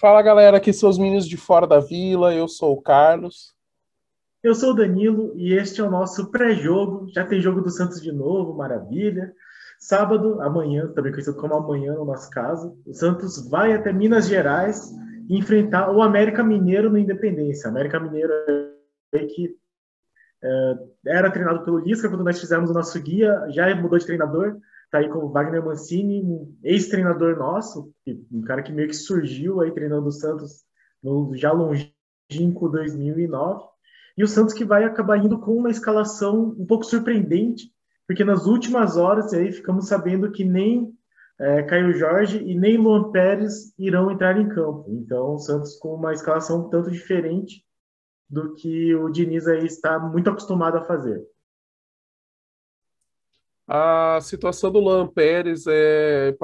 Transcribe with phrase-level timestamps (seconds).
[0.00, 3.52] Fala galera, aqui são os meninos de fora da vila, eu sou o Carlos.
[4.42, 7.08] Eu sou o Danilo e este é o nosso pré-jogo.
[7.12, 9.32] Já tem jogo do Santos de novo, maravilha.
[9.78, 14.92] Sábado, amanhã, também conhecido como amanhã no nosso caso, o Santos vai até Minas Gerais
[15.28, 17.68] enfrentar o América Mineiro no Independência.
[17.68, 18.32] América Mineiro
[19.12, 19.56] é que
[20.42, 20.74] é,
[21.06, 24.56] era treinado pelo Lisca quando nós fizemos o nosso guia, já mudou de treinador,
[24.90, 27.92] tá aí com o Wagner Mancini, um ex-treinador nosso,
[28.32, 30.64] um cara que meio que surgiu aí treinando o Santos
[31.02, 33.64] no já longínquo 2009.
[34.16, 37.72] E o Santos que vai acabar indo com uma escalação um pouco surpreendente,
[38.06, 40.92] porque nas últimas horas aí ficamos sabendo que nem
[41.38, 44.86] é, Caio Jorge e nem Luan Pérez irão entrar em campo.
[44.88, 47.64] Então, o Santos com uma escalação um tanto diferente
[48.28, 51.24] do que o Diniz aí está muito acostumado a fazer.
[53.70, 56.34] A situação do Luan Pérez é,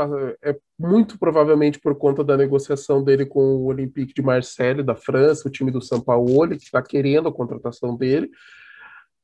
[0.42, 5.48] é, muito provavelmente por conta da negociação dele com o Olympique de Marseille, da França,
[5.48, 8.30] o time do São Paulo, que está querendo a contratação dele.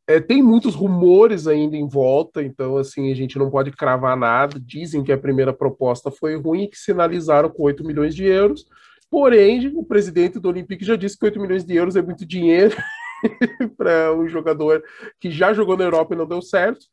[0.07, 4.59] É, tem muitos rumores ainda em volta, então assim a gente não pode cravar nada.
[4.59, 8.65] Dizem que a primeira proposta foi ruim e que sinalizaram com 8 milhões de euros.
[9.11, 12.75] Porém, o presidente do Olympique já disse que 8 milhões de euros é muito dinheiro
[13.77, 14.83] para um jogador
[15.21, 16.87] que já jogou na Europa e não deu certo.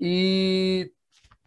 [0.00, 0.90] E,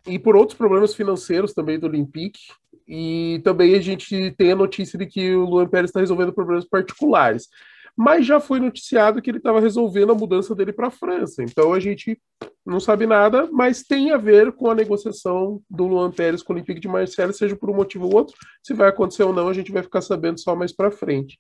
[0.08, 2.40] e por outros problemas financeiros também do Olympique.
[2.88, 6.66] E também a gente tem a notícia de que o Luan Pérez está resolvendo problemas
[6.66, 7.48] particulares
[7.96, 11.44] mas já foi noticiado que ele estava resolvendo a mudança dele para a França.
[11.44, 12.20] Então a gente
[12.66, 16.56] não sabe nada, mas tem a ver com a negociação do Luan Pérez com o
[16.56, 18.36] Olympique de Marseille, seja por um motivo ou outro.
[18.64, 21.38] Se vai acontecer ou não, a gente vai ficar sabendo só mais para frente.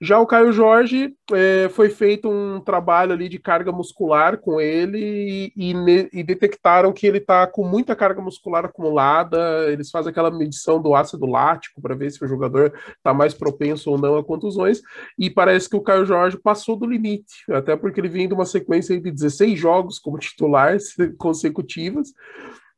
[0.00, 5.52] Já o Caio Jorge, é, foi feito um trabalho ali de carga muscular com ele
[5.56, 9.66] e, e, e detectaram que ele está com muita carga muscular acumulada.
[9.68, 13.90] Eles fazem aquela medição do ácido lático para ver se o jogador está mais propenso
[13.90, 14.80] ou não a contusões.
[15.18, 18.46] E parece que o Caio Jorge passou do limite, até porque ele vem de uma
[18.46, 20.76] sequência de 16 jogos como titular
[21.18, 22.12] consecutivas.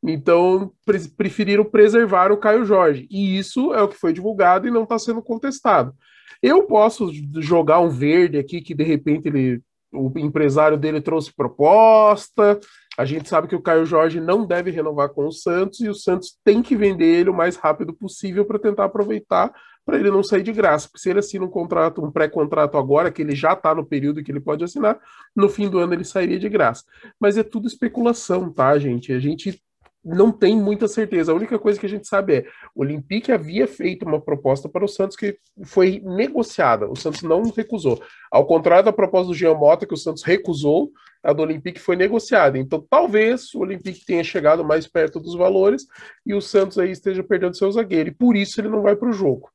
[0.03, 3.07] Então, pre preferiram preservar o Caio Jorge.
[3.11, 5.95] E isso é o que foi divulgado e não está sendo contestado.
[6.43, 9.61] Eu posso jogar um verde aqui que de repente ele,
[9.93, 12.59] o empresário dele trouxe proposta.
[12.97, 15.95] A gente sabe que o Caio Jorge não deve renovar com o Santos e o
[15.95, 19.53] Santos tem que vender ele o mais rápido possível para tentar aproveitar
[19.85, 20.89] para ele não sair de graça.
[20.89, 24.23] Porque se ele assina um contrato, um pré-contrato agora, que ele já está no período
[24.23, 24.99] que ele pode assinar,
[25.35, 26.85] no fim do ano ele sairia de graça.
[27.19, 29.13] Mas é tudo especulação, tá, gente?
[29.13, 29.61] A gente
[30.05, 31.31] não tem muita certeza.
[31.31, 32.45] A única coisa que a gente sabe é
[32.75, 36.91] o Olympique havia feito uma proposta para o Santos que foi negociada.
[36.91, 38.03] O Santos não recusou.
[38.31, 40.91] Ao contrário da proposta do Jean Mota, que o Santos recusou,
[41.23, 42.59] a do Olympique foi negociada.
[42.59, 45.87] Então, talvez o Olympique tenha chegado mais perto dos valores
[46.25, 48.09] e o Santos aí esteja perdendo seu zagueiro.
[48.09, 49.51] E por isso ele não vai para o jogo.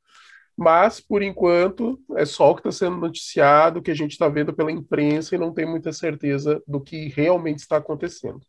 [0.57, 4.53] Mas, por enquanto, é só o que está sendo noticiado, que a gente está vendo
[4.53, 8.39] pela imprensa e não tem muita certeza do que realmente está acontecendo.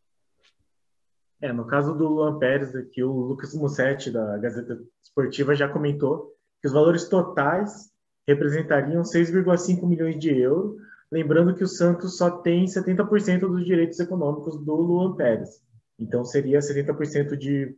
[1.41, 6.33] É, no caso do Luan Pérez, aqui, o Lucas Mussetti, da Gazeta Esportiva, já comentou
[6.61, 7.91] que os valores totais
[8.27, 10.77] representariam 6,5 milhões de euros,
[11.13, 15.61] lembrando que o Santos só tem 70% dos direitos econômicos do Luan Pérez.
[15.99, 17.77] Então, seria 70% de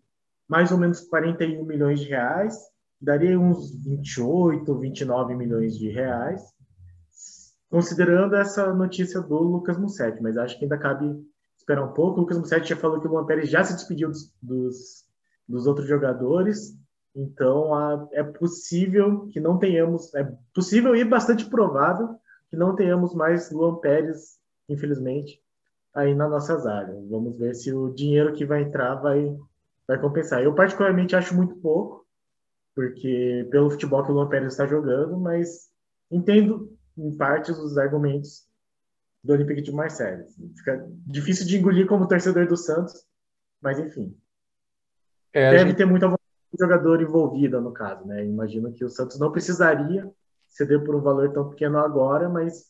[0.48, 2.56] mais ou menos 41 milhões de reais,
[3.00, 6.42] daria uns 28, 29 milhões de reais,
[7.70, 11.14] considerando essa notícia do Lucas Mussetti, mas acho que ainda cabe
[11.68, 12.18] esperar um pouco.
[12.18, 15.04] O Lucas Mussetti já falou que o Luan Pérez já se despediu dos, dos,
[15.46, 16.74] dos outros jogadores,
[17.14, 22.16] então a, é possível que não tenhamos, é possível e bastante provável
[22.50, 25.42] que não tenhamos mais Luan Pérez, infelizmente,
[25.94, 26.94] aí na nossa zaga.
[27.10, 29.36] Vamos ver se o dinheiro que vai entrar vai,
[29.86, 30.42] vai compensar.
[30.42, 32.06] Eu particularmente acho muito pouco,
[32.74, 35.68] porque pelo futebol que o Luan Pérez está jogando, mas
[36.10, 38.47] entendo em partes os argumentos
[39.22, 40.24] do Olympique de Marseille.
[40.56, 43.04] Fica difícil de engolir como torcedor do Santos,
[43.60, 44.16] mas enfim.
[45.32, 45.76] É, Deve gente...
[45.76, 46.08] ter muita
[46.58, 48.24] jogador envolvida no caso, né?
[48.24, 50.10] Imagino que o Santos não precisaria
[50.48, 52.66] ceder por um valor tão pequeno agora, mas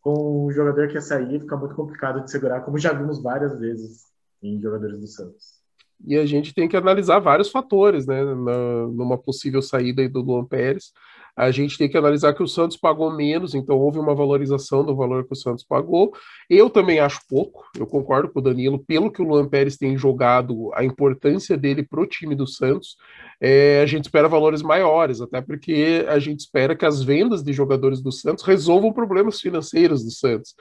[0.00, 3.58] com o jogador que ia sair fica muito complicado de segurar, como já vimos várias
[3.58, 4.04] vezes
[4.42, 5.55] em jogadores do Santos.
[6.04, 10.44] E a gente tem que analisar vários fatores, né, na, numa possível saída do Luan
[10.44, 10.92] Pérez
[11.36, 14.96] a gente tem que analisar que o Santos pagou menos, então houve uma valorização do
[14.96, 16.10] valor que o Santos pagou.
[16.48, 19.98] Eu também acho pouco, eu concordo com o Danilo, pelo que o Luan Pérez tem
[19.98, 22.96] jogado, a importância dele para o time do Santos,
[23.38, 27.52] é, a gente espera valores maiores, até porque a gente espera que as vendas de
[27.52, 30.54] jogadores do Santos resolvam problemas financeiros do Santos.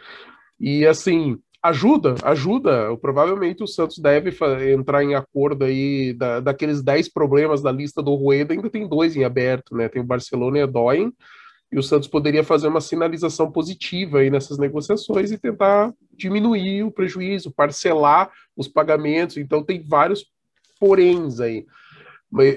[0.60, 2.96] E assim, Ajuda, ajuda.
[2.98, 4.32] Provavelmente o Santos deve
[4.72, 9.16] entrar em acordo aí da, daqueles 10 problemas da lista do Rueda, ainda tem dois
[9.16, 9.90] em aberto, né?
[9.90, 11.12] Tem o Barcelona e a Doen,
[11.72, 16.92] e o Santos poderia fazer uma sinalização positiva aí nessas negociações e tentar diminuir o
[16.92, 19.38] prejuízo, parcelar os pagamentos.
[19.38, 20.24] Então tem vários
[20.80, 21.66] poréns aí.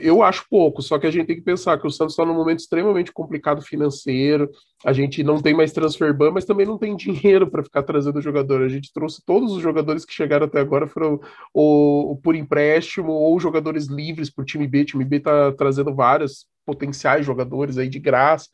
[0.02, 2.34] Eu acho pouco, só que a gente tem que pensar que o Santos está num
[2.34, 4.50] momento extremamente complicado financeiro,
[4.84, 8.20] a gente não tem mais transfer ban, mas também não tem dinheiro para ficar trazendo
[8.20, 8.62] jogador.
[8.62, 11.20] A gente trouxe todos os jogadores que chegaram até agora foram
[11.52, 14.82] ou, por empréstimo ou jogadores livres para o time B.
[14.82, 18.48] O time B está trazendo vários potenciais jogadores aí de graça.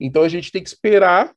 [0.00, 1.32] Então a gente tem que esperar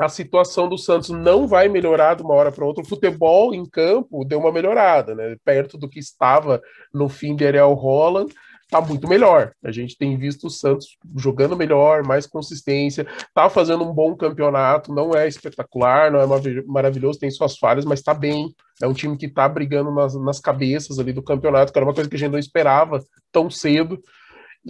[0.00, 2.82] a situação do Santos não vai melhorar de uma hora para outra.
[2.82, 5.36] O futebol em campo deu uma melhorada, né?
[5.44, 6.60] Perto do que estava
[6.94, 9.52] no fim de Ariel Holland, está muito melhor.
[9.64, 14.94] A gente tem visto o Santos jogando melhor, mais consistência, está fazendo um bom campeonato,
[14.94, 18.54] não é espetacular, não é maravilhoso, tem suas falhas, mas está bem.
[18.80, 21.94] É um time que está brigando nas, nas cabeças ali do campeonato, que era uma
[21.94, 23.02] coisa que a gente não esperava
[23.32, 23.98] tão cedo.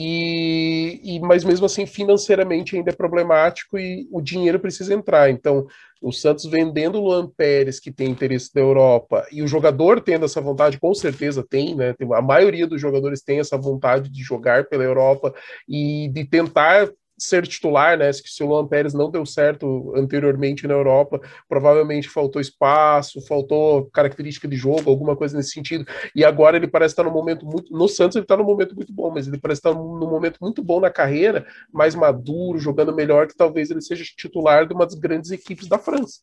[0.00, 5.28] E, e, mas mesmo assim financeiramente ainda é problemático e o dinheiro precisa entrar.
[5.28, 5.66] Então,
[6.00, 10.24] o Santos vendendo o Luan Pérez, que tem interesse da Europa, e o jogador tendo
[10.24, 11.96] essa vontade, com certeza tem, né?
[12.14, 15.34] A maioria dos jogadores tem essa vontade de jogar pela Europa
[15.68, 18.12] e de tentar ser titular, né?
[18.12, 24.46] Se o Luan Pérez não deu certo anteriormente na Europa, provavelmente faltou espaço, faltou característica
[24.46, 25.86] de jogo, alguma coisa nesse sentido.
[26.14, 27.72] E agora ele parece estar no momento muito.
[27.72, 30.62] No Santos ele está num momento muito bom, mas ele parece estar num momento muito
[30.62, 34.94] bom na carreira, mais maduro, jogando melhor, que talvez ele seja titular de uma das
[34.94, 36.20] grandes equipes da França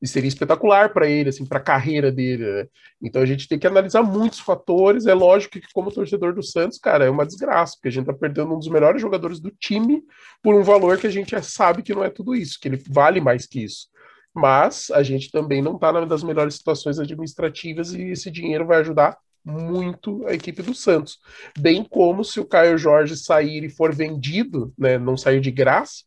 [0.00, 2.44] e seria espetacular para ele, assim, para a carreira dele.
[2.44, 2.66] Né?
[3.02, 5.06] Então a gente tem que analisar muitos fatores.
[5.06, 8.12] É lógico que, como torcedor do Santos, cara, é uma desgraça, porque a gente está
[8.12, 10.02] perdendo um dos melhores jogadores do time
[10.42, 12.82] por um valor que a gente já sabe que não é tudo isso, que ele
[12.88, 13.88] vale mais que isso.
[14.34, 18.78] Mas a gente também não está na das melhores situações administrativas e esse dinheiro vai
[18.78, 21.18] ajudar muito a equipe do Santos.
[21.58, 26.04] Bem como se o Caio Jorge sair e for vendido, né, não sair de graça,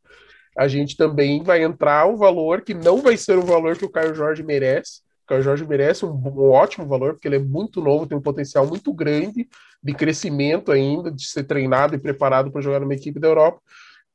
[0.61, 3.89] a gente também vai entrar o valor que não vai ser o valor que o
[3.89, 5.01] Caio Jorge merece.
[5.23, 8.21] O Caio Jorge merece um, um ótimo valor, porque ele é muito novo, tem um
[8.21, 9.49] potencial muito grande
[9.81, 13.59] de crescimento ainda, de ser treinado e preparado para jogar numa equipe da Europa,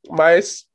[0.09, 0.67] mas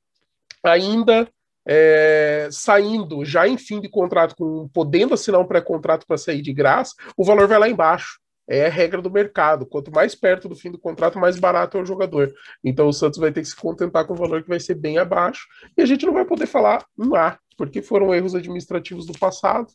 [0.61, 1.25] ainda
[1.65, 6.51] é, saindo já em fim de contrato, com, podendo assinar um pré-contrato para sair de
[6.51, 8.19] graça, o valor vai lá embaixo
[8.51, 9.65] é a regra do mercado.
[9.65, 12.33] Quanto mais perto do fim do contrato, mais barato é o jogador.
[12.61, 14.97] Então o Santos vai ter que se contentar com um valor que vai ser bem
[14.97, 15.47] abaixo.
[15.77, 19.67] E a gente não vai poder falar um A, porque foram erros administrativos do passado.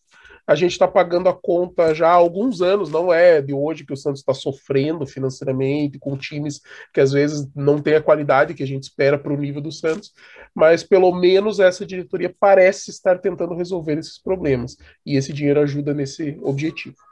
[0.46, 3.94] A gente está pagando a conta já há alguns anos, não é de hoje que
[3.94, 6.60] o Santos está sofrendo financeiramente, com times
[6.92, 9.72] que às vezes não têm a qualidade que a gente espera para o nível do
[9.72, 10.12] Santos,
[10.54, 14.76] mas pelo menos essa diretoria parece estar tentando resolver esses problemas.
[15.04, 17.05] E esse dinheiro ajuda nesse objetivo.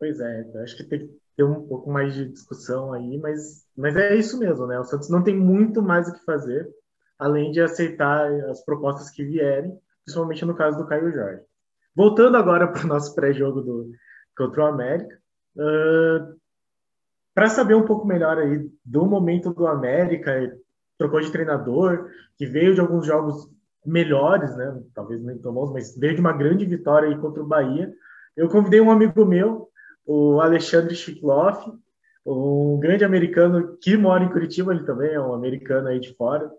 [0.00, 3.94] Pois é, acho que tem que ter um pouco mais de discussão aí, mas, mas
[3.96, 4.80] é isso mesmo, né?
[4.80, 6.66] O Santos não tem muito mais o que fazer,
[7.18, 11.42] além de aceitar as propostas que vierem, principalmente no caso do Caio Jorge.
[11.94, 13.92] Voltando agora para o nosso pré-jogo do
[14.34, 15.18] contra o América,
[15.56, 16.40] uh,
[17.34, 20.56] para saber um pouco melhor aí do momento do América,
[20.96, 22.08] trocou de treinador,
[22.38, 23.50] que veio de alguns jogos
[23.84, 24.80] melhores, né?
[24.94, 27.92] Talvez nem tão bons, mas veio de uma grande vitória aí contra o Bahia.
[28.34, 29.69] Eu convidei um amigo meu,
[30.12, 31.70] o Alexandre Chikloff,
[32.26, 36.50] um grande americano que mora em Curitiba, ele também é um americano aí de fora,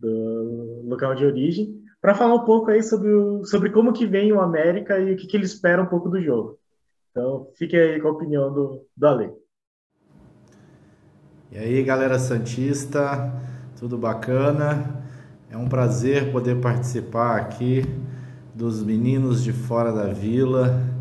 [0.00, 4.32] do local de origem, para falar um pouco aí sobre, o, sobre como que vem
[4.32, 6.58] o América e o que, que ele espera um pouco do jogo.
[7.12, 9.30] Então, fique aí com a opinião do, do Ale.
[11.52, 13.32] E aí, galera Santista,
[13.78, 15.04] tudo bacana?
[15.48, 17.84] É um prazer poder participar aqui
[18.52, 20.97] dos meninos de fora da vila,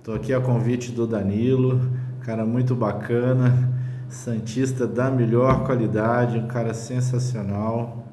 [0.00, 1.78] Estou aqui a convite do Danilo,
[2.24, 3.70] cara muito bacana,
[4.08, 8.06] santista da melhor qualidade, um cara sensacional,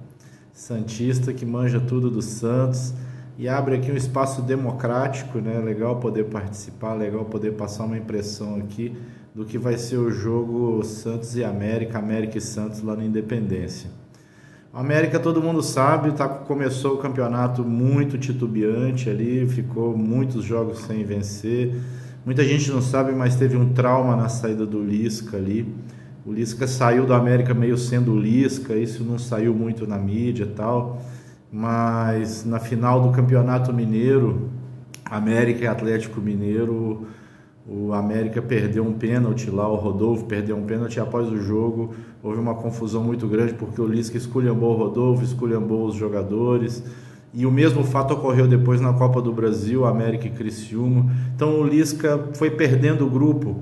[0.51, 2.93] santista que manja tudo do Santos
[3.37, 5.59] e abre aqui um espaço democrático, né?
[5.59, 8.93] Legal poder participar, legal poder passar uma impressão aqui
[9.33, 13.89] do que vai ser o jogo Santos e América, América e Santos lá na Independência.
[14.73, 20.79] A América todo mundo sabe, tá, começou o campeonato muito titubeante ali, ficou muitos jogos
[20.79, 21.75] sem vencer.
[22.25, 25.73] Muita gente não sabe, mas teve um trauma na saída do Lisca ali.
[26.25, 30.47] O Lisca saiu do América meio sendo Lisca, isso não saiu muito na mídia e
[30.47, 31.01] tal.
[31.51, 34.49] Mas na final do Campeonato Mineiro,
[35.05, 37.07] América e Atlético Mineiro,
[37.69, 41.93] o América perdeu um pênalti lá, o Rodolfo perdeu um pênalti após o jogo.
[42.23, 46.81] Houve uma confusão muito grande porque o Lisca esculhambou o Rodolfo, esculhambou os jogadores.
[47.33, 51.11] E o mesmo fato ocorreu depois na Copa do Brasil, América e Criciúma.
[51.35, 53.59] Então o Lisca foi perdendo o grupo.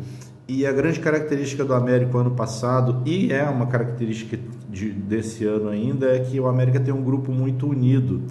[0.47, 4.37] E a grande característica do América ano passado, e é uma característica
[4.69, 8.21] de, desse ano ainda, é que o América tem um grupo muito unido.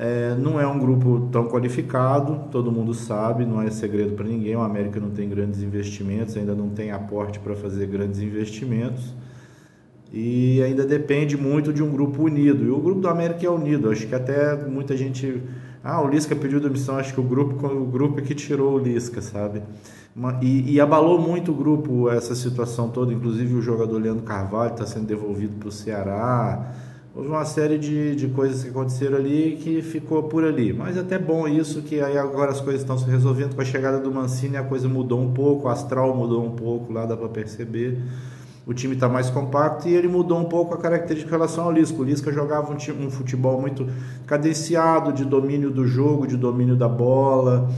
[0.00, 4.54] É, não é um grupo tão qualificado, todo mundo sabe, não é segredo para ninguém.
[4.54, 9.12] O América não tem grandes investimentos, ainda não tem aporte para fazer grandes investimentos
[10.12, 12.64] e ainda depende muito de um grupo unido.
[12.64, 13.90] E o grupo do América é unido.
[13.90, 15.42] Acho que até muita gente.
[15.84, 16.96] Ah, o Lisca pediu demissão.
[16.96, 19.62] Acho que o grupo, o grupo é que tirou o Lisca, sabe?
[20.40, 23.12] E, e abalou muito o grupo essa situação toda.
[23.12, 26.72] Inclusive o jogador Leandro Carvalho está sendo devolvido para o Ceará.
[27.18, 30.72] Houve uma série de, de coisas que aconteceram ali que ficou por ali.
[30.72, 33.56] Mas é até bom isso, que aí agora as coisas estão se resolvendo.
[33.56, 36.92] Com a chegada do Mancini a coisa mudou um pouco, o astral mudou um pouco,
[36.92, 37.98] lá dá para perceber
[38.64, 41.72] o time está mais compacto e ele mudou um pouco a característica em relação ao
[41.72, 41.98] Lisca.
[41.98, 43.88] O Lisca jogava um, um, futebol muito
[44.26, 47.68] cadenciado, de domínio do jogo, de domínio da bola,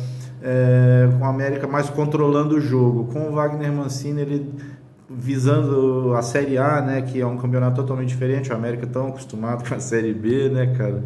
[0.43, 3.05] é, com a América mais controlando o jogo.
[3.05, 4.53] Com o Wagner Mancini, ele
[5.11, 9.67] visando a Série A, né, que é um campeonato totalmente diferente, o América tão acostumado
[9.69, 11.02] com a Série B, né, cara?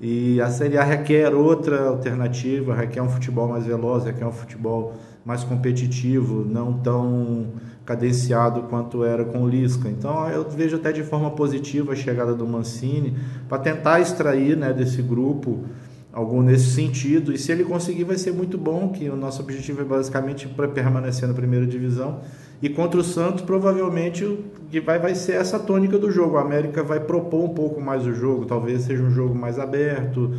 [0.00, 4.92] E a Série A requer outra alternativa, requer um futebol mais veloz, requer um futebol
[5.24, 7.52] mais competitivo, não tão
[7.86, 9.88] cadenciado quanto era com o Lisca.
[9.88, 13.16] Então eu vejo até de forma positiva a chegada do Mancini
[13.48, 15.64] para tentar extrair né, desse grupo
[16.12, 17.32] algo nesse sentido.
[17.32, 20.68] E se ele conseguir, vai ser muito bom, que o nosso objetivo é basicamente para
[20.68, 22.20] permanecer na primeira divisão.
[22.62, 26.36] E contra o Santos, provavelmente o que vai, vai ser essa tônica do jogo.
[26.36, 30.32] A América vai propor um pouco mais o jogo, talvez seja um jogo mais aberto,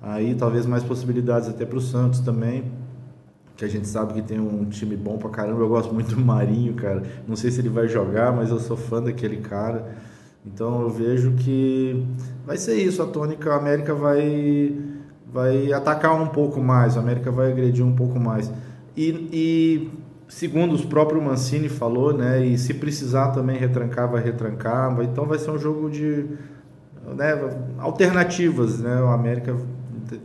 [0.00, 2.64] aí talvez mais possibilidades até para o Santos também
[3.56, 5.62] que a gente sabe que tem um time bom pra caramba.
[5.62, 7.02] Eu gosto muito do Marinho, cara.
[7.26, 9.96] Não sei se ele vai jogar, mas eu sou fã daquele cara.
[10.44, 12.06] Então eu vejo que
[12.44, 13.02] vai ser isso.
[13.02, 14.76] A tônica, a América vai,
[15.32, 18.52] vai atacar um pouco mais, a América vai agredir um pouco mais.
[18.94, 19.90] E, e
[20.28, 22.44] segundo os próprios Mancini falou, né?
[22.44, 24.96] E se precisar também retrancar, vai retrancar.
[25.02, 26.26] Então vai ser um jogo de
[27.16, 27.38] né,
[27.78, 29.00] alternativas, né?
[29.02, 29.56] O América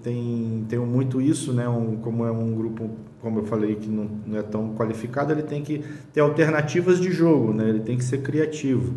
[0.03, 1.67] tem, tem muito isso, né?
[1.67, 2.89] Um, como é um grupo
[3.21, 7.11] como eu falei, que não, não, é tão qualificado, ele tem que ter alternativas de
[7.11, 7.69] jogo, né?
[7.69, 8.95] ele tem que ser criativo.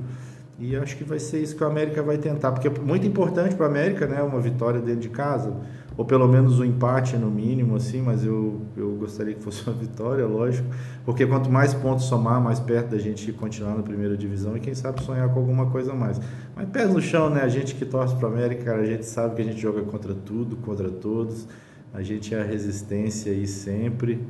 [0.58, 3.56] E acho que vai ser isso que o América vai tentar, porque é muito importante
[3.56, 4.22] para o América né?
[4.22, 5.52] uma vitória dentro de casa,
[5.96, 9.74] ou pelo menos um empate no mínimo, assim, mas eu, eu gostaria que fosse uma
[9.76, 10.68] vitória, lógico,
[11.04, 14.74] porque quanto mais pontos somar, mais perto da gente continuar na primeira divisão e quem
[14.74, 16.20] sabe sonhar com alguma coisa a mais.
[16.54, 17.42] Mas pés no chão, né?
[17.42, 19.82] A gente que torce para o América, cara, a gente sabe que a gente joga
[19.82, 21.48] contra tudo, contra todos.
[21.92, 24.20] A gente é a resistência aí sempre.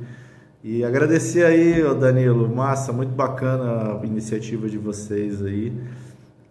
[0.63, 5.71] E agradecer aí, Danilo, massa, muito bacana a iniciativa de vocês aí.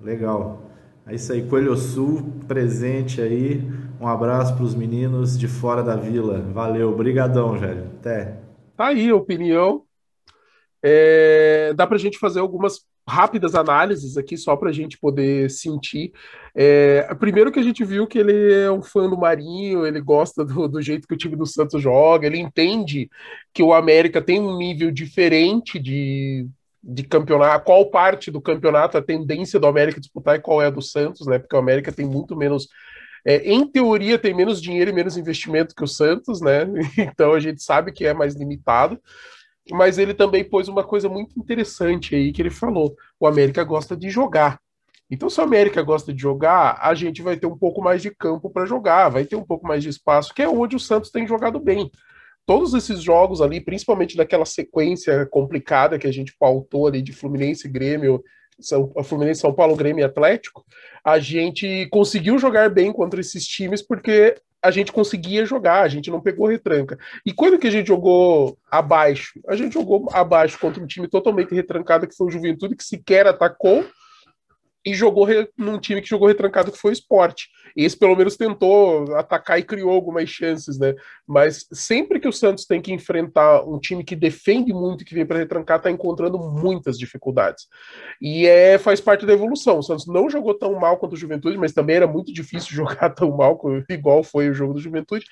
[0.00, 0.62] Legal.
[1.06, 3.62] É isso aí, Coelho Sul presente aí.
[4.00, 6.40] Um abraço para os meninos de fora da vila.
[6.40, 7.90] Valeu, brigadão, velho.
[7.98, 8.38] Até.
[8.76, 9.84] Tá aí a opinião.
[10.82, 15.50] É, dá para a gente fazer algumas rápidas análises aqui, só para a gente poder
[15.50, 16.12] sentir.
[16.54, 20.44] É, primeiro que a gente viu que ele é um fã do Marinho, ele gosta
[20.44, 23.10] do, do, jeito que o time do Santos joga, ele entende
[23.52, 26.48] que o América tem um nível diferente de,
[26.86, 30.70] de campeonato, qual parte do campeonato a tendência do América disputar e qual é a
[30.70, 31.38] do Santos, né?
[31.38, 32.68] Porque o América tem muito menos.
[33.26, 36.66] É, em teoria, tem menos dinheiro e menos investimento que o Santos, né?
[36.98, 39.00] Então a gente sabe que é mais limitado
[39.72, 43.96] mas ele também pôs uma coisa muito interessante aí que ele falou: o América gosta
[43.96, 44.60] de jogar.
[45.10, 48.10] Então, se o América gosta de jogar, a gente vai ter um pouco mais de
[48.10, 51.10] campo para jogar, vai ter um pouco mais de espaço, que é onde o Santos
[51.10, 51.90] tem jogado bem.
[52.46, 57.68] Todos esses jogos ali, principalmente daquela sequência complicada que a gente pautou ali de Fluminense,
[57.68, 58.22] Grêmio,
[58.60, 60.64] São, Fluminense, São Paulo, Grêmio e Atlético,
[61.04, 66.10] a gente conseguiu jogar bem contra esses times porque a gente conseguia jogar, a gente
[66.10, 66.98] não pegou retranca.
[67.24, 69.38] E quando que a gente jogou abaixo?
[69.46, 73.26] A gente jogou abaixo contra um time totalmente retrancado, que foi o Juventude, que sequer
[73.26, 73.84] atacou,
[74.84, 75.26] e jogou
[75.56, 77.48] num time que jogou retrancado, que foi o Esporte.
[77.74, 80.94] Esse pelo menos tentou atacar e criou algumas chances, né?
[81.26, 85.14] Mas sempre que o Santos tem que enfrentar um time que defende muito e que
[85.14, 87.66] vem para retrancar, tá encontrando muitas dificuldades.
[88.20, 89.78] E é faz parte da evolução.
[89.78, 93.10] O Santos não jogou tão mal quanto o Juventude, mas também era muito difícil jogar
[93.10, 95.24] tão mal igual foi o jogo do Juventude.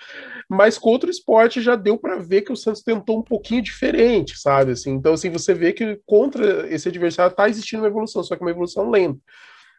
[0.49, 4.39] Mas contra o esporte já deu para ver que o Santos tentou um pouquinho diferente,
[4.39, 4.73] sabe?
[4.73, 8.43] Assim, então, assim, você vê que contra esse adversário tá existindo uma evolução, só que
[8.43, 9.21] uma evolução lenta.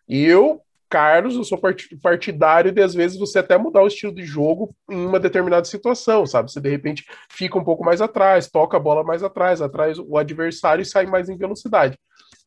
[0.07, 0.61] E eu
[0.93, 1.59] Carlos, eu sou
[2.03, 6.23] partidário de às vezes você até mudar o estilo de jogo em uma determinada situação,
[6.27, 6.51] sabe?
[6.51, 10.19] Você de repente fica um pouco mais atrás, toca a bola mais atrás, atrás o
[10.19, 11.97] adversário e sai mais em velocidade.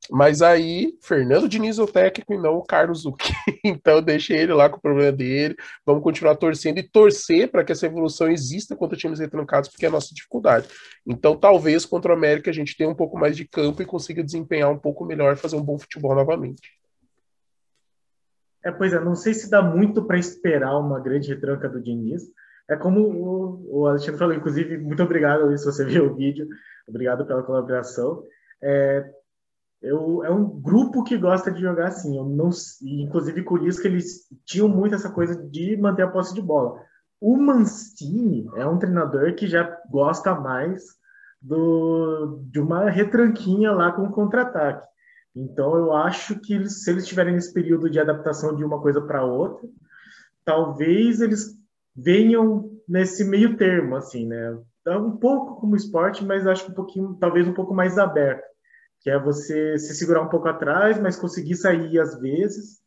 [0.09, 3.33] Mas aí, Fernando Diniz é o técnico e não o Carlos Zucchi.
[3.65, 5.57] então, deixe ele lá com o problema dele.
[5.85, 9.89] Vamos continuar torcendo e torcer para que essa evolução exista contra times retrancados, porque é
[9.89, 10.69] a nossa dificuldade.
[11.05, 14.23] Então, talvez contra o América a gente tenha um pouco mais de campo e consiga
[14.23, 16.63] desempenhar um pouco melhor, fazer um bom futebol novamente.
[18.67, 22.25] É, pois é, não sei se dá muito para esperar uma grande retranca do Diniz.
[22.69, 23.01] É como
[23.71, 26.49] o, Alexandre falou, inclusive, muito obrigado se você viu o vídeo,
[26.89, 28.25] obrigado pela colaboração.
[28.61, 29.09] É,
[29.81, 32.17] eu, é um grupo que gosta de jogar assim.
[32.17, 32.51] Eu não,
[32.83, 36.81] inclusive por isso que eles tinham muito essa coisa de manter a posse de bola.
[37.21, 40.83] O Mancini é um treinador que já gosta mais
[41.41, 44.89] do, de uma retranquinha lá com contra-ataque.
[45.37, 49.01] Então eu acho que eles, se eles estiverem nesse período de adaptação de uma coisa
[49.01, 49.69] para outra,
[50.45, 51.55] talvez eles
[51.95, 54.59] venham nesse meio termo, assim, né?
[54.87, 58.47] É um pouco como esporte, mas acho um pouquinho, talvez um pouco mais aberto
[59.07, 62.81] que é você se segurar um pouco atrás, mas conseguir sair às vezes.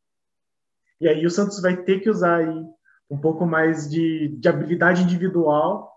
[1.00, 2.66] E aí o Santos vai ter que usar aí
[3.10, 5.90] um pouco mais de, de habilidade individual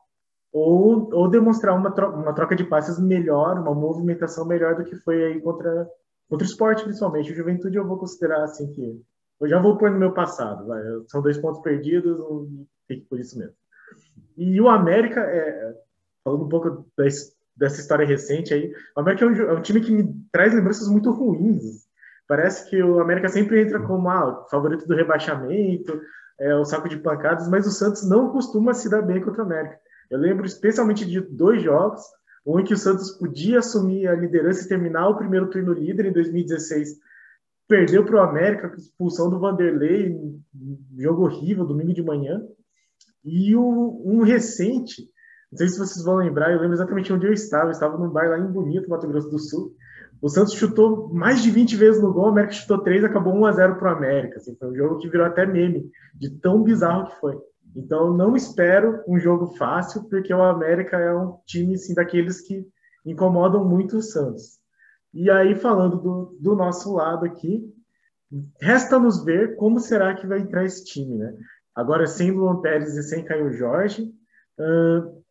[0.52, 4.94] ou, ou demonstrar uma, tro uma troca de passes melhor, uma movimentação melhor do que
[4.94, 5.88] foi aí contra,
[6.29, 7.33] contra o esporte, principalmente.
[7.33, 9.00] O Juventude eu vou considerar assim que
[9.41, 10.67] eu já vou pôr no meu passado.
[10.67, 10.83] Vai.
[11.09, 12.19] São dois pontos perdidos,
[12.87, 13.55] fique por isso mesmo.
[14.37, 15.75] E o América, é,
[16.25, 16.87] falando um pouco
[17.57, 18.73] dessa história recente aí.
[18.97, 21.87] O América é um, é um, time que me traz lembranças muito ruins.
[22.26, 26.00] Parece que o América sempre entra como ah, favorito do rebaixamento,
[26.41, 29.47] é, o saco de pancadas, mas o Santos não costuma se dar bem contra o
[29.47, 29.79] América.
[30.11, 32.02] Eu lembro especialmente de dois jogos,
[32.45, 36.07] um em que o Santos podia assumir a liderança e terminar o primeiro turno líder
[36.07, 36.99] em 2016.
[37.69, 40.17] Perdeu para o América com expulsão do Vanderlei,
[40.99, 42.43] jogo horrível, domingo de manhã.
[43.25, 45.03] E um recente,
[45.51, 47.67] não sei se vocês vão lembrar, eu lembro exatamente onde eu estava.
[47.67, 49.73] Eu estava num bar lá em Bonito, Mato Grosso do Sul.
[50.21, 53.47] O Santos chutou mais de 20 vezes no gol, o América chutou 3, acabou 1
[53.47, 54.37] a 0 para o América.
[54.37, 57.37] Assim, foi um jogo que virou até meme, de tão bizarro que foi.
[57.75, 62.67] Então, não espero um jogo fácil, porque o América é um time assim, daqueles que
[63.05, 64.59] incomodam muito o Santos.
[65.12, 67.62] E aí, falando do, do nosso lado aqui,
[68.61, 71.35] resta-nos ver como será que vai entrar esse time, né?
[71.75, 74.13] Agora, sem Luan Pérez e sem Caio Jorge,
[74.58, 75.23] uh,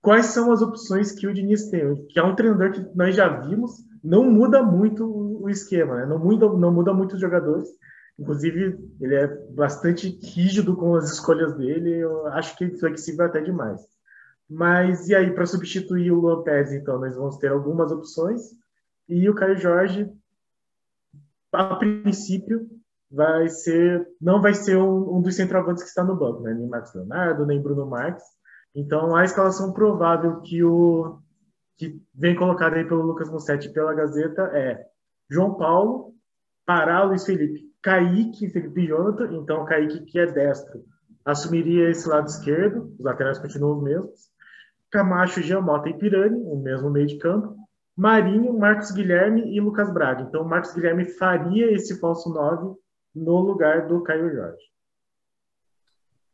[0.00, 3.28] quais são as opções que o Diniz tem, que é um treinador que nós já
[3.28, 5.06] vimos, não muda muito
[5.42, 6.06] o esquema, né?
[6.06, 7.68] não, muda, não muda muito os jogadores.
[8.20, 13.40] Inclusive, ele é bastante rígido com as escolhas dele, eu acho que é flexível até
[13.40, 13.80] demais.
[14.48, 18.42] Mas e aí, para substituir o Lopes, então, nós vamos ter algumas opções,
[19.08, 20.12] e o Caio Jorge,
[21.52, 22.68] a princípio,
[23.10, 26.52] vai ser, não vai ser um, um dos centroavantes que está no banco, né?
[26.52, 28.24] nem Marcos Leonardo, nem Bruno Marques,
[28.74, 31.18] então, a escalação provável que o
[31.76, 34.86] que vem colocada aí pelo Lucas Mussetti pela Gazeta é
[35.28, 36.09] João Paulo,
[36.70, 39.32] Pará, Luiz Felipe, Kaique Felipe Jonathan.
[39.32, 40.84] Então, Kaique, que é destro,
[41.24, 44.30] assumiria esse lado esquerdo, os laterais continuam os mesmos.
[44.88, 47.56] Camacho, Giamota e Pirani, o mesmo meio de campo.
[47.96, 50.22] Marinho, Marcos Guilherme e Lucas Braga.
[50.22, 52.78] Então, Marcos Guilherme faria esse falso 9
[53.16, 54.62] no lugar do Caio Jorge.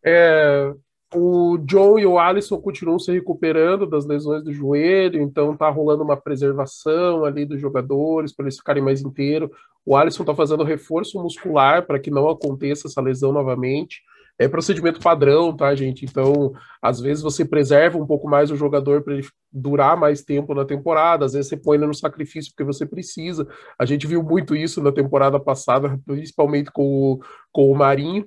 [0.05, 0.75] É,
[1.15, 6.03] o John e o Alisson continuam se recuperando das lesões do joelho, então tá rolando
[6.03, 9.51] uma preservação ali dos jogadores para eles ficarem mais inteiros.
[9.85, 14.03] O Alisson tá fazendo reforço muscular para que não aconteça essa lesão novamente.
[14.39, 16.05] É procedimento padrão, tá, gente?
[16.05, 20.53] Então, às vezes você preserva um pouco mais o jogador para ele durar mais tempo
[20.55, 23.49] na temporada, às vezes você põe ele no sacrifício porque você precisa.
[23.79, 28.27] A gente viu muito isso na temporada passada, principalmente com o, com o Marinho.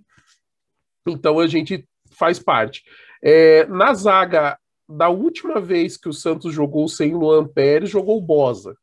[1.08, 1.88] Então a gente
[2.20, 2.84] faz parte.
[3.24, 8.22] É, na zaga, da última vez que o Santos jogou sem Luan Pérez, jogou o
[8.22, 8.76] Bosa.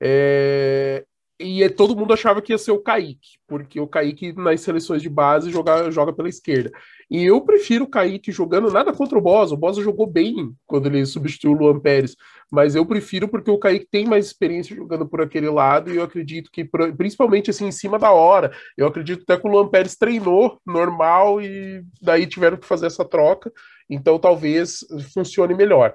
[0.00, 1.04] É,
[1.38, 5.08] e todo mundo achava que ia ser o Kaique, porque o Kaique nas seleções de
[5.08, 6.70] base joga, joga pela esquerda.
[7.10, 9.54] E eu prefiro o Kaique jogando nada contra o Bosa.
[9.54, 12.16] O Bosa jogou bem quando ele substituiu o Luan Pérez,
[12.50, 16.02] mas eu prefiro porque o Kaique tem mais experiência jogando por aquele lado e eu
[16.02, 16.64] acredito que,
[16.96, 21.40] principalmente assim, em cima da hora, eu acredito até que o Luan Pérez treinou normal
[21.40, 23.52] e daí tiveram que fazer essa troca,
[23.90, 24.78] então talvez
[25.12, 25.94] funcione melhor.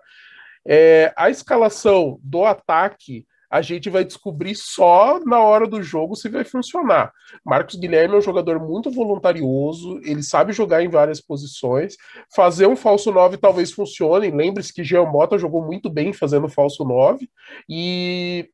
[0.68, 6.30] É, a escalação do ataque a gente vai descobrir só na hora do jogo se
[6.30, 7.12] vai funcionar.
[7.46, 11.96] Marcos Guilherme é um jogador muito voluntarioso, ele sabe jogar em várias posições.
[12.36, 14.32] Fazer um falso 9 talvez funcione.
[14.32, 17.30] Lembre-se que Jean Mota jogou muito bem fazendo falso 9.
[17.70, 18.50] E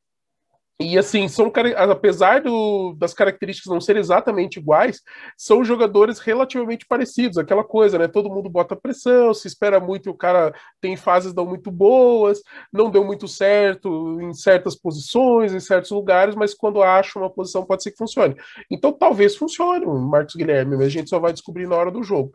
[0.80, 5.02] E assim, são apesar do, das características não serem exatamente iguais,
[5.38, 7.38] são jogadores relativamente parecidos.
[7.38, 8.08] Aquela coisa, né?
[8.08, 12.90] Todo mundo bota pressão, se espera muito, o cara tem fases não muito boas, não
[12.90, 17.84] deu muito certo em certas posições, em certos lugares, mas quando acha uma posição pode
[17.84, 18.36] ser que funcione.
[18.70, 22.34] Então talvez funcione Marcos Guilherme, mas a gente só vai descobrir na hora do jogo.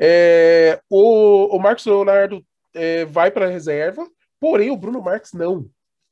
[0.00, 4.04] É, o, o Marcos Leonardo é, vai para a reserva,
[4.40, 5.66] porém o Bruno Marques não.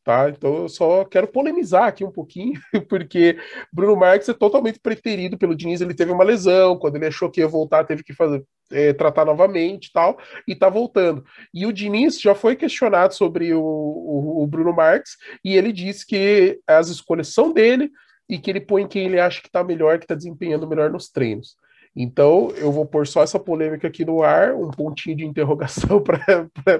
[0.06, 0.30] Tá?
[0.30, 3.36] Então eu só quero polemizar aqui um pouquinho, porque
[3.72, 5.80] Bruno Marques é totalmente preferido pelo Diniz.
[5.80, 9.24] Ele teve uma lesão, quando ele achou que ia voltar, teve que fazer, é, tratar
[9.24, 10.16] novamente tal,
[10.46, 11.24] e tá voltando.
[11.52, 16.06] E o Diniz já foi questionado sobre o, o, o Bruno Marques, e ele disse
[16.06, 17.90] que as escolhas são dele
[18.28, 21.08] e que ele põe quem ele acha que está melhor, que está desempenhando melhor nos
[21.08, 21.56] treinos.
[21.96, 26.02] Então, eu vou pôr só essa polêmica aqui no ar, um pontinho de interrogação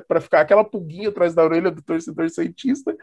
[0.06, 2.94] para ficar aquela pulguinha atrás da orelha do torcedor cientista.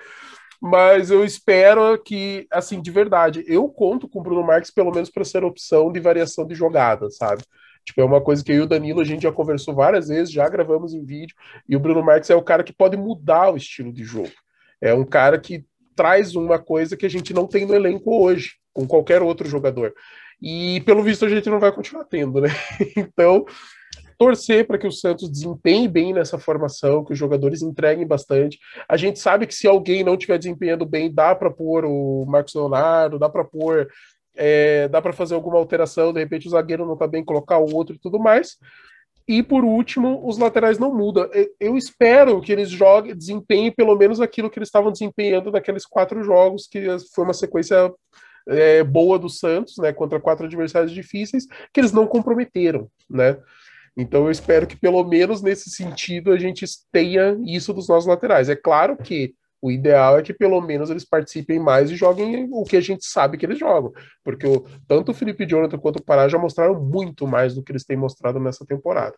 [0.62, 5.10] Mas eu espero que, assim, de verdade, eu conto com o Bruno Marques pelo menos
[5.10, 7.44] para ser opção de variação de jogada, sabe?
[7.84, 10.32] Tipo, é uma coisa que eu e o Danilo a gente já conversou várias vezes,
[10.32, 11.36] já gravamos em vídeo,
[11.68, 14.32] e o Bruno Marques é o cara que pode mudar o estilo de jogo.
[14.80, 18.54] É um cara que traz uma coisa que a gente não tem no elenco hoje,
[18.72, 19.94] com qualquer outro jogador.
[20.44, 22.50] E pelo visto a gente não vai continuar tendo, né?
[22.98, 23.46] Então,
[24.18, 28.60] torcer para que o Santos desempenhe bem nessa formação, que os jogadores entreguem bastante.
[28.90, 32.54] A gente sabe que se alguém não estiver desempenhando bem, dá para pôr o Marcos
[32.56, 33.88] Leonardo, dá para pôr,
[34.36, 37.74] é, dá para fazer alguma alteração, de repente o zagueiro não está bem, colocar o
[37.74, 38.58] outro e tudo mais.
[39.26, 41.30] E por último, os laterais não mudam.
[41.58, 46.22] Eu espero que eles joguem, desempenhem pelo menos aquilo que eles estavam desempenhando naqueles quatro
[46.22, 47.90] jogos, que foi uma sequência
[48.48, 53.38] é, boa do Santos, né, contra quatro adversários difíceis, que eles não comprometeram, né?
[53.96, 58.50] Então eu espero que pelo menos nesse sentido a gente tenha isso dos nossos laterais.
[58.50, 62.66] É claro que o ideal é que pelo menos eles participem mais e joguem o
[62.66, 66.04] que a gente sabe que eles jogam, porque o, tanto o Felipe Jonathan quanto o
[66.04, 69.16] Pará já mostraram muito mais do que eles têm mostrado nessa temporada.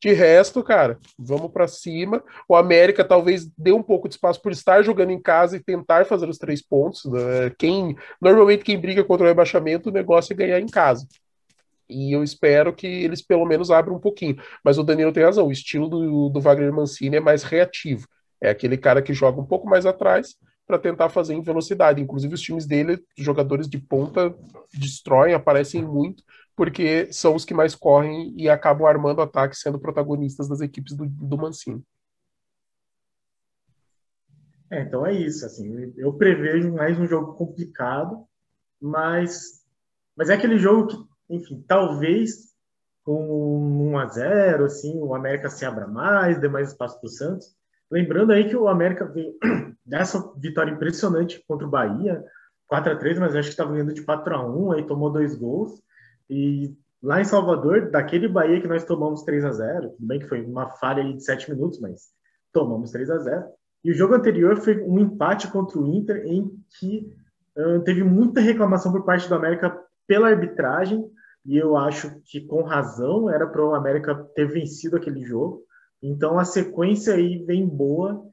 [0.00, 2.24] De resto, cara, vamos para cima.
[2.48, 6.06] O América talvez dê um pouco de espaço por estar jogando em casa e tentar
[6.06, 7.04] fazer os três pontos.
[7.04, 7.50] Né?
[7.58, 11.06] Quem normalmente quem briga contra o rebaixamento, o negócio é ganhar em casa.
[11.86, 14.40] E eu espero que eles pelo menos abram um pouquinho.
[14.64, 18.08] Mas o Danilo tem razão, o estilo do, do Wagner Mancini é mais reativo.
[18.40, 20.34] É aquele cara que joga um pouco mais atrás
[20.66, 22.00] para tentar fazer em velocidade.
[22.00, 24.34] Inclusive, os times dele, jogadores de ponta,
[24.72, 26.22] destroem, aparecem muito,
[26.56, 31.06] porque são os que mais correm e acabam armando ataques, sendo protagonistas das equipes do,
[31.06, 31.82] do Mancini.
[34.70, 35.44] É, então é isso.
[35.44, 38.24] Assim, eu prevejo mais um jogo complicado,
[38.80, 39.64] mas,
[40.16, 42.50] mas é aquele jogo que, enfim, talvez
[43.02, 47.10] com 1 a 0 assim, o América se abra mais, dê mais espaço para o
[47.10, 47.56] Santos.
[47.90, 49.34] Lembrando aí que o América veio
[49.84, 52.22] dessa vitória impressionante contra o Bahia,
[52.68, 55.34] 4 a 3 mas acho que estava ganhando de 4 a 1 aí tomou dois
[55.34, 55.82] gols.
[56.30, 60.28] E lá em Salvador, daquele Bahia que nós tomamos 3 a 0 tudo bem que
[60.28, 62.02] foi uma falha de 7 minutos, mas
[62.52, 63.44] tomamos 3 a 0
[63.84, 67.12] E o jogo anterior foi um empate contra o Inter, em que
[67.56, 71.04] uh, teve muita reclamação por parte do América pela arbitragem,
[71.44, 75.64] e eu acho que com razão era para o América ter vencido aquele jogo.
[76.00, 78.24] Então a sequência aí vem boa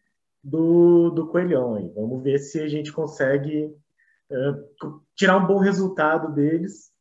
[0.43, 1.91] do, do Coelhão.
[1.95, 6.91] Vamos ver se a gente consegue uh, tirar um bom resultado deles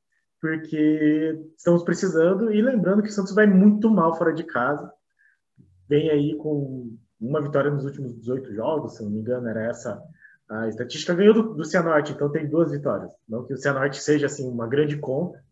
[0.47, 2.53] porque estamos precisando.
[2.53, 4.91] E lembrando que o Santos vai muito mal fora de casa.
[5.89, 10.01] Vem aí com uma vitória nos últimos 18 jogos, se não me engano, era essa
[10.49, 11.15] a estatística.
[11.15, 13.11] Ganhou do, do Cianorte, então tem duas vitórias.
[13.29, 15.43] Não que o Cianorte seja assim uma grande conta,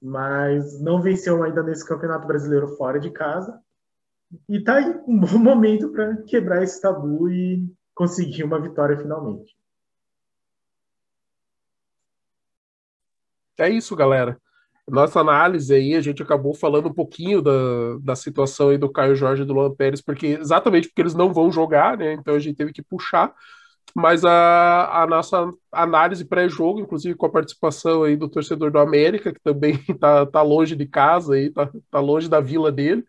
[0.00, 3.58] mas não venceu ainda nesse Campeonato Brasileiro fora de casa.
[4.48, 9.56] E tá aí um bom momento para quebrar esse tabu e conseguir uma vitória finalmente.
[13.58, 14.38] É isso, galera.
[14.88, 17.52] Nossa análise aí, a gente acabou falando um pouquinho da,
[18.00, 21.32] da situação aí do Caio Jorge e do Luan Pérez, porque exatamente porque eles não
[21.32, 22.14] vão jogar, né?
[22.14, 23.32] Então a gente teve que puxar.
[23.94, 29.32] Mas a, a nossa análise pré-jogo, inclusive com a participação aí do torcedor do América,
[29.32, 33.04] que também tá, tá longe de casa aí, tá, tá longe da vila dele.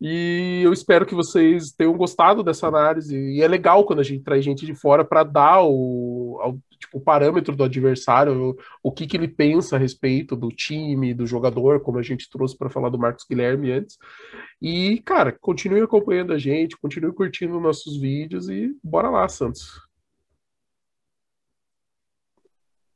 [0.00, 3.16] E eu espero que vocês tenham gostado dessa análise.
[3.16, 7.00] E é legal quando a gente traz gente de fora para dar o, tipo, o
[7.00, 11.80] parâmetro do adversário, o, o que, que ele pensa a respeito do time, do jogador,
[11.80, 13.98] como a gente trouxe para falar do Marcos Guilherme antes.
[14.62, 19.87] E, cara, continue acompanhando a gente, continue curtindo nossos vídeos e bora lá, Santos.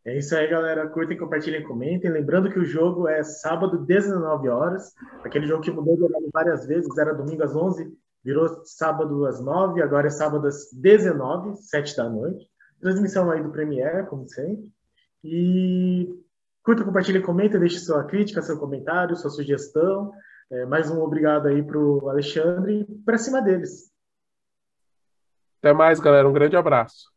[0.05, 0.89] É isso aí, galera.
[0.89, 2.11] Curtem, compartilhem, comentem.
[2.11, 4.93] Lembrando que o jogo é sábado, 19 horas.
[5.25, 7.93] Aquele jogo que mudou de horário várias vezes, era domingo às 11,
[8.25, 12.47] virou sábado às 9, agora é sábado às 19, 7 da noite.
[12.81, 14.73] Transmissão aí do Premiere, como sempre.
[15.23, 16.09] E
[16.65, 20.13] curta, compartilhe, comenta, deixe sua crítica, seu comentário, sua sugestão.
[20.51, 23.93] É, mais um obrigado aí pro Alexandre e para cima deles.
[25.61, 26.29] Até mais, galera.
[26.29, 27.12] Um grande abraço.